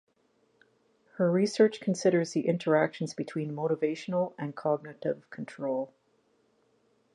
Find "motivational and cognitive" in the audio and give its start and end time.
3.55-5.29